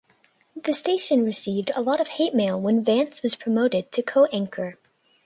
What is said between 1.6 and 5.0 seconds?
a lot of hate mail when Vance was promoted to co-anchor.